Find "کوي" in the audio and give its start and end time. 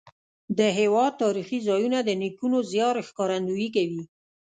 3.75-4.03